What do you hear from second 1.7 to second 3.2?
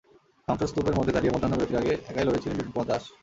আগে একাই লড়েছিলেন লিটন কুমার দাস।